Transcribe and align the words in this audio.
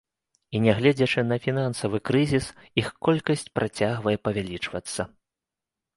І, 0.55 0.61
нягледзячы 0.65 1.23
на 1.31 1.37
фінансавы 1.43 1.97
крызіс, 2.11 2.45
іх 2.85 2.91
колькасць 3.09 3.49
працягвае 3.59 4.17
павялічвацца. 4.29 5.01